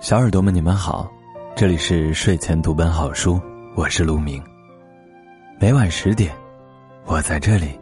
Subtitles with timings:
[0.00, 1.08] 小耳朵们，你们好，
[1.54, 3.38] 这里是睡前读本好书，
[3.76, 4.42] 我是陆明。
[5.60, 6.34] 每晚十点，
[7.04, 7.78] 我在这里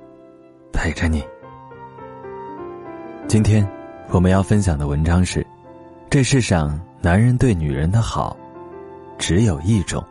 [0.73, 1.25] 陪着你。
[3.29, 3.67] 今天
[4.11, 5.47] 我们要分享的文章是：
[6.11, 8.37] 这世上男人对女人的好，
[9.19, 10.05] 只有一种。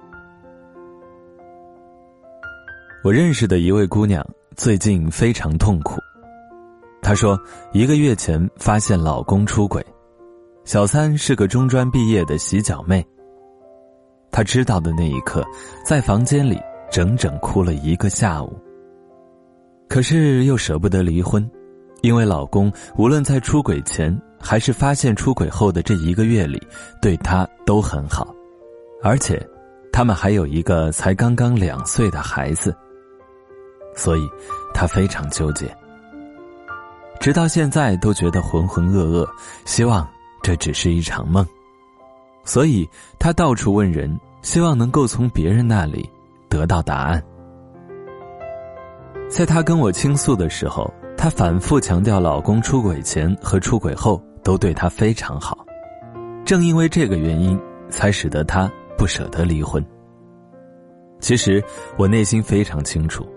[3.04, 6.00] 我认识的一位姑娘最近非常痛苦，
[7.02, 7.38] 她说
[7.74, 9.86] 一个月前发现老公出轨。
[10.64, 13.06] 小三是个中专毕业的洗脚妹。
[14.32, 15.46] 她知道的那一刻，
[15.86, 16.58] 在房间里
[16.90, 18.58] 整整哭了一个下午。
[19.90, 21.50] 可是又舍不得离婚，
[22.02, 26.62] 因为老公无论在出轨前还是发现出轨后的这一个月里，
[27.02, 28.34] 对她都很好，
[29.04, 29.42] 而且，
[29.92, 32.76] 他们还有一个才刚刚两岁的孩子。
[33.96, 34.30] 所以，
[34.74, 35.76] 她非常纠结，
[37.20, 39.28] 直到现在都觉得浑浑噩噩，
[39.66, 40.08] 希望。
[40.44, 41.46] 这只是一场梦，
[42.46, 42.88] 所以
[43.20, 46.10] 她到处问人，希望能够从别人那里
[46.48, 47.22] 得到答案。
[49.28, 55.66] 在她跟我倾诉的时候，她反复强调，老公出轨前和出轨后都对她非常好，
[56.46, 57.60] 正因为这个原因，
[57.90, 59.84] 才使得她不舍得离婚。
[61.20, 61.62] 其实
[61.98, 63.28] 我内心非常清楚，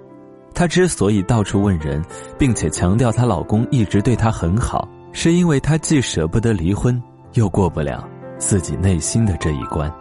[0.54, 2.04] 她之所以到处问人，
[2.38, 4.86] 并且强调她老公一直对她很好。
[5.12, 8.06] 是因为她既舍不得离婚，又过不了
[8.38, 9.92] 自己内心的这一关，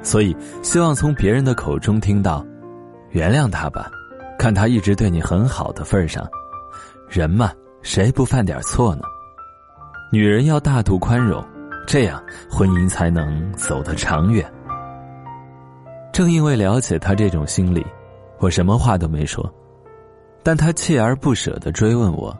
[0.00, 2.42] 所以希望从别人的口中听到
[3.12, 3.90] “原谅他吧，
[4.38, 6.26] 看他一直对你很好的份上，
[7.08, 9.02] 人嘛，谁不犯点错呢？
[10.12, 11.44] 女人要大度宽容，
[11.86, 14.50] 这样婚姻才能走得长远。”
[16.12, 17.84] 正因为了解他这种心理，
[18.38, 19.52] 我什么话都没说，
[20.42, 22.36] 但他锲而不舍的追问我。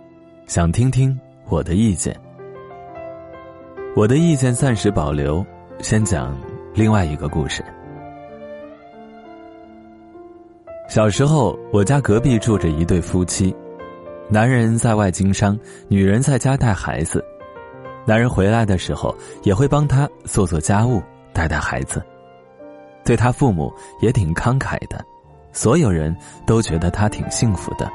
[0.47, 1.19] 想听听
[1.49, 2.19] 我的意见，
[3.95, 5.45] 我的意见暂时保留，
[5.81, 6.35] 先讲
[6.73, 7.63] 另外一个故事。
[10.89, 13.55] 小时候，我家隔壁住着一对夫妻，
[14.31, 15.57] 男人在外经商，
[15.87, 17.23] 女人在家带孩子。
[18.07, 21.03] 男人回来的时候，也会帮他做做家务，
[21.35, 22.03] 带带孩子，
[23.05, 25.05] 对他父母也挺慷慨的，
[25.53, 26.17] 所有人
[26.47, 27.87] 都觉得他挺幸福的。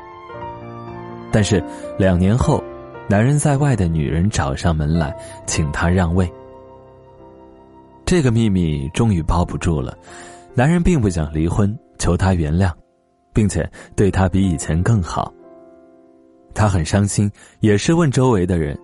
[1.31, 1.61] 但是
[1.97, 2.63] 两年后，
[3.09, 5.11] 男人在外的女人找上门来，
[5.47, 6.31] 请他让位。
[8.05, 9.97] 这个秘密终于包不住了，
[10.53, 12.71] 男人并不想离婚，求他原谅，
[13.33, 15.33] 并且对他比以前更好。
[16.53, 17.29] 他很伤心，
[17.59, 18.77] 也是问周围的人。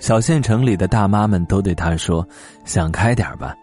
[0.00, 2.26] 小县城里的大妈们都对他说
[2.64, 3.54] ：“想开点吧，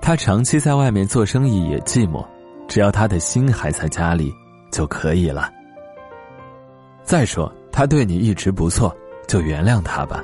[0.00, 2.24] 他长期在外面做生意也寂寞，
[2.68, 4.32] 只要他的心还在家里
[4.70, 5.50] 就可以了。”
[7.02, 8.94] 再说，他对你一直不错，
[9.26, 10.22] 就原谅他吧。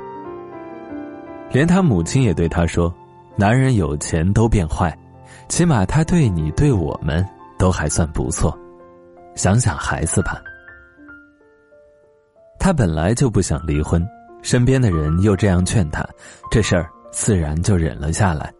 [1.50, 2.92] 连他母亲也对他说
[3.36, 4.96] ：“男人有钱都变坏，
[5.48, 7.26] 起码他对你对我们
[7.58, 8.58] 都还算不错，
[9.34, 10.42] 想想孩子吧。”
[12.58, 14.06] 他本来就不想离婚，
[14.42, 16.06] 身边的人又这样劝他，
[16.50, 18.52] 这事儿自然就忍了下来。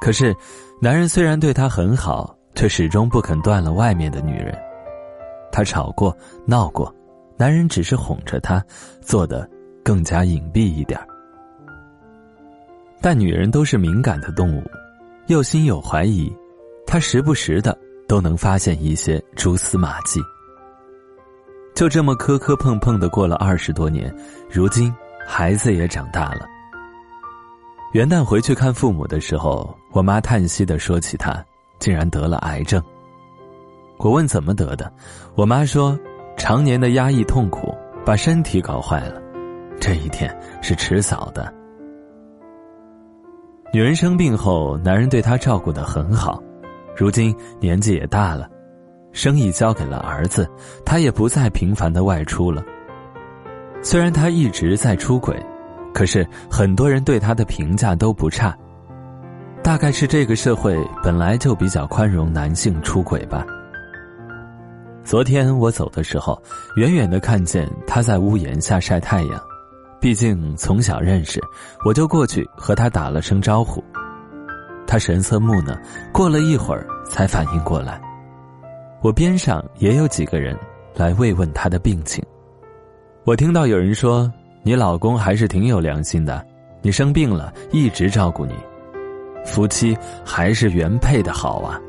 [0.00, 0.34] 可是，
[0.80, 4.52] 男人虽然对他很好，却始终不肯断了外面的女人。
[5.52, 6.92] 他吵过，闹过，
[7.36, 8.64] 男人只是哄着她，
[9.00, 9.48] 做的
[9.84, 10.98] 更加隐蔽一点
[13.00, 14.62] 但女人都是敏感的动物，
[15.26, 16.34] 又心有怀疑，
[16.86, 20.20] 她时不时的都能发现一些蛛丝马迹。
[21.74, 24.14] 就这么磕磕碰碰的过了二十多年，
[24.50, 24.94] 如今
[25.26, 26.46] 孩子也长大了。
[27.92, 31.44] 元旦回去看父母的时候，我妈叹息的说起他
[31.78, 32.82] 竟然得了癌症。
[33.98, 34.92] 我问怎么得的，
[35.34, 35.98] 我妈说，
[36.36, 37.74] 常年的压抑痛苦
[38.04, 39.20] 把身体搞坏了，
[39.80, 41.52] 这一天是迟早的。
[43.72, 46.42] 女人生病后，男人对她照顾的很好，
[46.96, 48.48] 如今年纪也大了，
[49.12, 50.48] 生意交给了儿子，
[50.84, 52.62] 他也不再频繁的外出了。
[53.82, 55.36] 虽然他一直在出轨，
[55.92, 58.56] 可是很多人对他的评价都不差，
[59.62, 63.44] 大概是这个社会本来就比较宽容男性出轨吧。
[65.04, 66.40] 昨天我走的时候，
[66.76, 69.40] 远远的看见他在屋檐下晒太阳。
[70.00, 71.40] 毕竟从小认识，
[71.84, 73.82] 我就过去和他打了声招呼。
[74.92, 75.74] 他神色木讷，
[76.12, 77.98] 过了一会儿才反应过来。
[79.00, 80.54] 我边上也有几个人
[80.94, 82.22] 来慰问他的病情。
[83.24, 84.30] 我听到有人说
[84.62, 86.44] ：“你老公还是挺有良心的，
[86.82, 88.52] 你生病了一直照顾你，
[89.46, 89.96] 夫妻
[90.26, 91.80] 还是原配的好啊。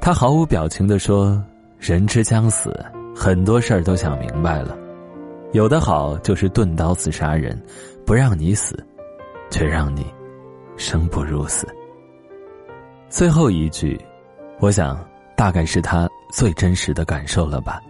[0.00, 1.40] 他毫无表情的说
[1.78, 2.84] ：“人之将死，
[3.14, 4.76] 很多事儿都想明白了，
[5.52, 7.56] 有的好就是钝刀子杀人，
[8.04, 8.76] 不让你死，
[9.52, 10.04] 却让你
[10.76, 11.66] 生不如死。”
[13.08, 14.00] 最后一句，
[14.60, 14.98] 我想
[15.36, 17.80] 大概是他最真实的感受了吧。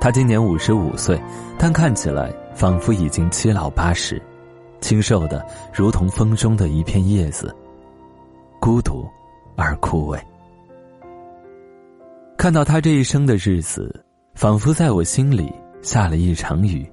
[0.00, 1.20] 他今年五十五岁，
[1.58, 4.22] 但看起来仿佛已经七老八十，
[4.80, 7.52] 清瘦的如同风中的一片叶子，
[8.60, 9.04] 孤独
[9.56, 10.20] 而枯萎。
[12.36, 15.52] 看到他这一生的日子，仿佛在我心里
[15.82, 16.88] 下了一场雨，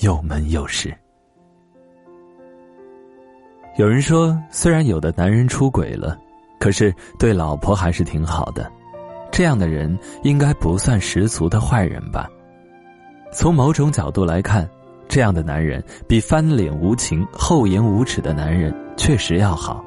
[0.00, 0.94] 又闷又湿。
[3.76, 6.16] 有人说，虽然有的男人出轨了，
[6.60, 8.70] 可是对老婆还是挺好的，
[9.32, 12.30] 这样的人应该不算十足的坏人吧？
[13.32, 14.68] 从某种角度来看，
[15.08, 19.84] 这样的男人比翻脸无情、厚颜无耻的男人确实要好。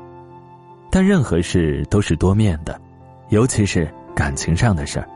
[0.92, 2.78] 但任何事都是多面的，
[3.30, 5.08] 尤其是感情上的事儿。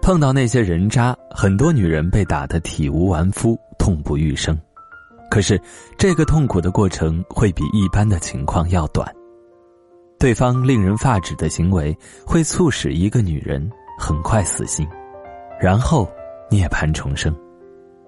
[0.00, 4.56] 碰到那些人渣，很多女人被打得体无完肤、痛不欲生。
[5.30, 5.60] 可是，
[5.96, 9.06] 这个痛苦的过程会比一般的情况要短。
[10.18, 11.96] 对方令人发指的行为
[12.26, 14.86] 会促使一个女人很快死心，
[15.60, 16.08] 然后。
[16.50, 17.36] 涅槃重生，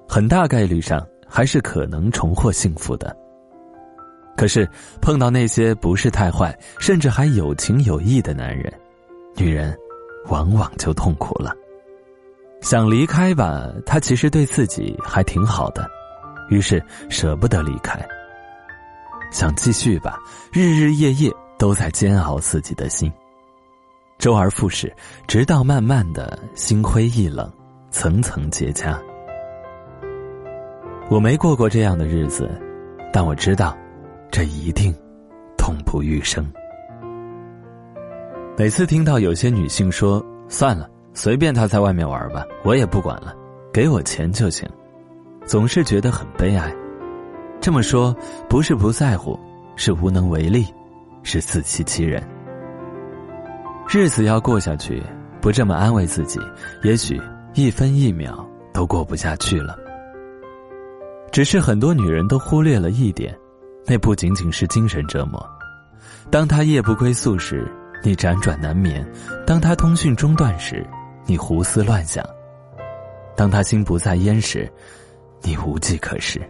[0.09, 3.15] 很大概率上还是可能重获幸福的。
[4.35, 4.67] 可是
[5.03, 8.73] 碰到那些不是太坏，甚至还有情有义的男人，
[9.37, 9.77] 女人
[10.31, 11.55] 往往就痛苦了。
[12.63, 15.87] 想离开吧，他其实对自己还挺好的，
[16.51, 17.99] 于是舍不得离开。
[19.31, 20.19] 想继续吧，
[20.53, 23.11] 日日夜夜都在煎熬自己的心，
[24.19, 24.95] 周而复始，
[25.27, 27.51] 直到慢慢的心灰意冷。
[27.93, 28.97] 层层结痂，
[31.11, 32.49] 我没过过这样的日子，
[33.13, 33.77] 但我知道，
[34.31, 34.95] 这一定
[35.59, 36.49] 痛不欲生。
[38.57, 43.35] 每次听到有些女性说“算了，随便他在外面玩吧，我也不管了，
[43.73, 44.71] 给我钱就行”，
[45.47, 46.75] 总是觉得很悲哀。
[47.61, 48.15] 这么说
[48.49, 49.39] 不是不在乎，
[49.77, 50.67] 是无能为力，
[51.23, 52.23] 是自欺欺人。
[53.89, 55.03] 日子要过下去，
[55.41, 56.41] 不这么安慰自己，
[56.83, 57.21] 也许。
[57.55, 59.77] 一分一秒都过不下去了。
[61.33, 63.37] 只是很多女人都忽略了一点，
[63.85, 65.45] 那不仅仅是精神折磨。
[66.31, 67.69] 当他夜不归宿时，
[68.05, 69.05] 你辗转难眠；
[69.45, 70.87] 当他通讯中断时，
[71.27, 72.25] 你胡思乱想；
[73.37, 74.73] 当他心不在焉时，
[75.43, 76.41] 你无计可施。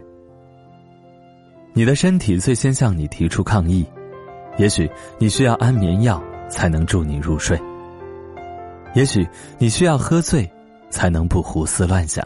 [1.73, 3.85] 你的身体最先向你提出抗议，
[4.57, 7.59] 也许你需要安眠药才能助你入睡，
[8.93, 9.27] 也许
[9.57, 10.49] 你需要喝醉。
[10.91, 12.21] 才能不胡思乱想。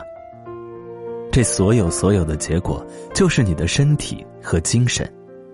[1.32, 2.84] 这所有所有的结果，
[3.14, 5.08] 就是你的身体和精神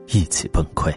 [0.07, 0.93] 一起崩溃。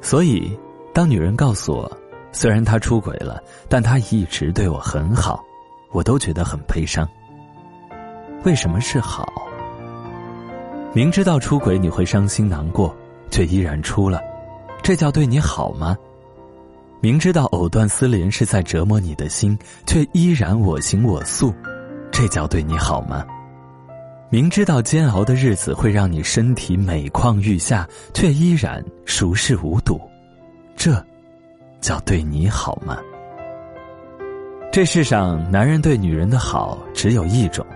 [0.00, 0.58] 所以，
[0.94, 1.98] 当女人告诉我，
[2.32, 3.38] 虽然她出轨了，
[3.68, 5.44] 但她一直对我很好，
[5.92, 7.06] 我都觉得很悲伤。
[8.46, 9.26] 为什么是好？
[10.92, 12.94] 明知道出轨你会伤心难过，
[13.28, 14.22] 却依然出了，
[14.84, 15.96] 这叫对你好吗？
[17.00, 21.52] 明知道藕断丝连是在折磨你的心，却依然我行我素，
[22.12, 23.26] 这叫对你好吗？
[24.30, 27.84] 明知道煎熬的日子会让你身体每况愈下，
[28.14, 30.00] 却依然熟视无睹，
[30.76, 31.04] 这
[31.80, 32.96] 叫对你好吗？
[34.70, 37.66] 这世上男人对女人的好只有一种：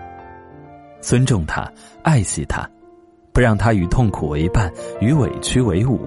[1.01, 1.69] 尊重他，
[2.03, 2.65] 爱惜他，
[3.33, 5.99] 不让他与痛苦为伴，与委屈为伍。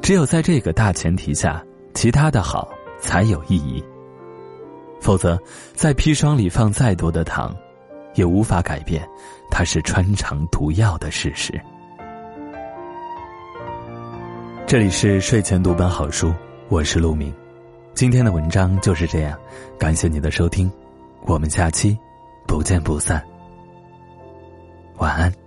[0.00, 1.64] 只有在这个大前提下。
[1.94, 2.68] 其他的好
[2.98, 3.80] 才有意义，
[5.00, 5.38] 否则，
[5.74, 7.54] 在砒霜里放再多的糖，
[8.14, 9.08] 也无法改变
[9.48, 11.54] 它是穿肠毒药的事实。
[14.66, 16.34] 这里是睡前读本好书，
[16.68, 17.32] 我是陆明，
[17.94, 19.38] 今天的文章就是这样，
[19.78, 20.68] 感谢你的收听，
[21.26, 21.96] 我们下期
[22.44, 23.24] 不见不散，
[24.98, 25.43] 晚安。